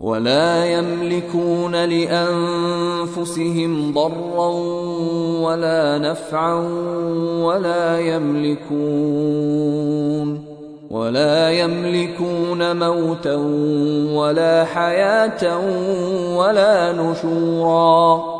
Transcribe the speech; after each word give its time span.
ولا 0.00 0.64
يملكون 0.64 1.84
لأنفسهم 1.84 3.32
ضرا 3.92 4.48
ولا 5.40 5.98
نفعا 5.98 6.54
ولا 7.44 8.00
يملكون 8.00 9.60
ولا 10.90 11.50
يملكون 11.50 12.76
موتا 12.76 13.36
ولا 14.14 14.64
حياة 14.64 15.58
ولا 16.36 16.92
نشورا 16.92 18.39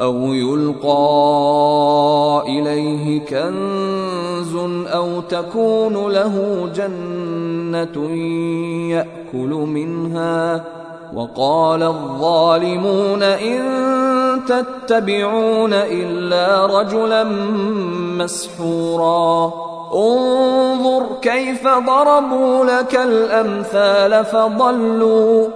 أو 0.00 0.34
يلقى 0.34 0.92
إليه 2.46 3.20
كنز 3.20 4.54
أو 4.86 5.20
تكون 5.20 6.12
له 6.12 6.68
جنة 6.74 8.10
يأكل 8.90 9.50
منها 9.50 10.64
وقال 11.14 11.82
الظالمون 11.82 13.22
إن 13.22 13.60
تتبعون 14.48 15.72
إلا 15.72 16.66
رجلا 16.80 17.24
مسحورا. 18.18 19.52
انظر 19.94 21.06
كيف 21.22 21.68
ضربوا 21.68 22.64
لك 22.64 22.96
الأمثال 22.96 24.24
فضلوا. 24.24 25.48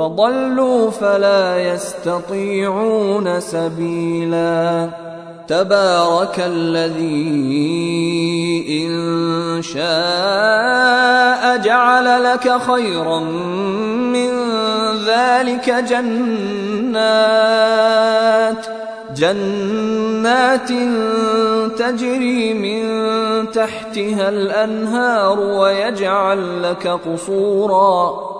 فضلوا 0.00 0.90
فلا 0.90 1.72
يستطيعون 1.72 3.40
سبيلا. 3.40 4.88
تبارك 5.48 6.40
الذي 6.46 7.26
إن 8.86 9.62
شاء 9.62 11.56
جعل 11.56 12.24
لك 12.24 12.58
خيرا 12.58 13.20
من 13.20 14.30
ذلك 15.06 15.70
جنات 15.70 16.86
جنات 19.16 20.68
تجري 21.78 22.54
من 22.54 22.82
تحتها 23.50 24.28
الأنهار 24.28 25.40
ويجعل 25.40 26.62
لك 26.62 26.86
قصورا. 26.88 28.39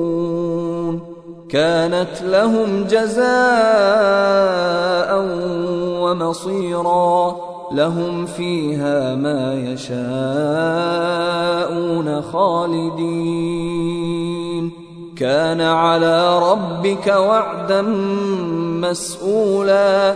كانت 1.51 2.21
لهم 2.21 2.83
جزاء 2.83 3.25
ومصيرا 6.01 7.35
لهم 7.71 8.25
فيها 8.25 9.15
ما 9.15 9.53
يشاءون 9.53 10.01
خالدين. 12.21 13.91
كان 15.17 15.61
على 15.61 16.39
ربك 16.39 17.07
وعدا 17.07 17.81
مسئولا 18.81 20.15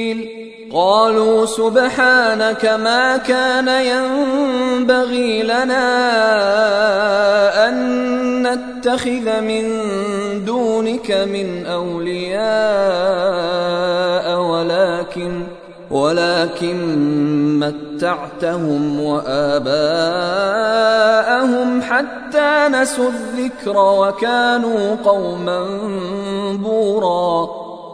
قالوا 0.73 1.45
سبحانك 1.45 2.65
ما 2.65 3.17
كان 3.17 3.67
ينبغي 3.67 5.43
لنا 5.43 5.87
أن 7.67 7.77
نتخذ 8.47 9.41
من 9.41 9.65
دونك 10.45 11.11
من 11.11 11.65
أولياء 11.65 12.41
ولكن 14.39 15.43
ولكن 15.91 16.79
متعتهم 17.59 18.99
وآباءهم 18.99 19.81
حتى 21.81 22.67
نسوا 22.67 23.09
الذكر 23.09 23.77
وكانوا 23.77 24.95
قوما 25.05 25.67
بورا. 26.53 27.70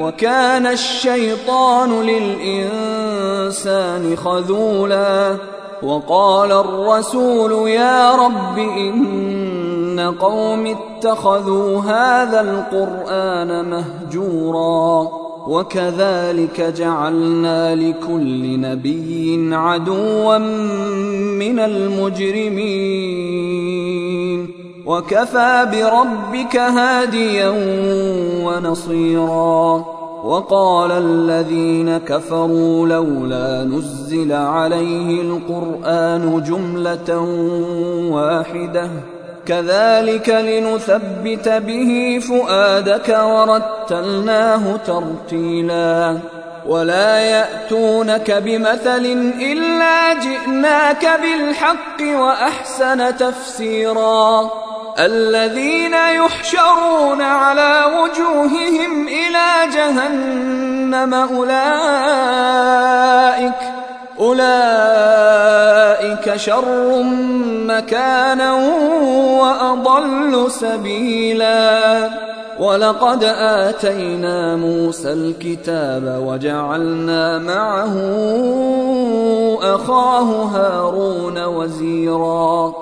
وكان 0.00 0.66
الشيطان 0.66 2.02
للإنسان 2.02 3.56
خذولا 4.16 5.36
وقال 5.82 6.52
الرسول 6.52 7.68
يا 7.68 8.14
رب 8.14 8.58
إن 8.58 10.14
قوم 10.20 10.66
اتخذوا 10.66 11.80
هذا 11.80 12.40
القرآن 12.40 13.70
مهجورا 13.70 15.08
وكذلك 15.46 16.60
جعلنا 16.60 17.74
لكل 17.74 18.60
نبي 18.60 19.48
عدوا 19.52 20.38
من 21.38 21.58
المجرمين 21.58 23.02
وكفى 24.86 25.66
بربك 25.72 26.56
هاديا 26.56 27.48
ونصيرا. 28.44 29.84
وقال 30.24 30.92
الذين 30.92 31.98
كفروا 31.98 32.88
لولا 32.88 33.64
نزل 33.64 34.32
عليه 34.32 35.22
القرآن 35.22 36.42
جملة 36.46 37.18
واحدة. 38.12 38.90
كذلك 39.46 40.28
لنثبت 40.28 41.48
به 41.48 42.20
فؤادك 42.28 43.18
ورتلناه 43.24 44.76
ترتيلا. 44.76 46.18
ولا 46.66 47.18
يأتونك 47.18 48.30
بمثل 48.30 49.06
إلا 49.40 50.14
جئناك 50.14 51.20
بالحق 51.22 52.18
وأحسن 52.20 53.16
تفسيرا. 53.16 54.50
الذين 54.98 55.94
يحشرون 55.94 57.22
على 57.22 57.84
وجوههم 57.98 59.08
إلى 59.08 59.72
جهنم 59.74 61.14
أولئك 61.14 61.62
أولئك 64.20 64.52
شر 66.36 67.02
مكانا 67.66 68.52
وأضل 69.40 70.50
سبيلا. 70.50 72.10
ولقد 72.60 73.24
آتينا 73.38 74.56
موسى 74.56 75.12
الكتاب 75.12 76.22
وجعلنا 76.26 77.38
معه 77.38 77.94
أخاه 79.62 80.44
هارون 80.44 81.44
وزيرا. 81.44 82.81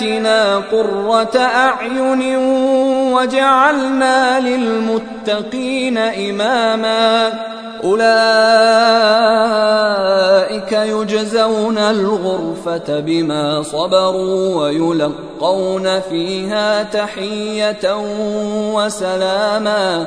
قرة 0.56 1.38
أعين 1.38 2.36
وجعلنا 3.14 4.40
للمتقين 4.40 5.98
إماما 5.98 7.32
أولئك 7.84 8.12
يجزون 10.72 11.78
الغرفة 11.78 13.00
بما 13.00 13.62
صبروا 13.62 14.56
ويلقون 14.56 16.00
فيها 16.00 16.82
تحية 16.82 17.96
وسلاما 18.74 20.06